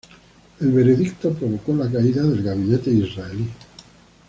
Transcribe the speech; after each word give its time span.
El 0.59 0.71
veredicto 0.71 1.31
provocó 1.31 1.75
la 1.75 1.87
caída 1.87 2.23
del 2.23 2.41
gabinete 2.41 2.89
israelí. 2.89 3.47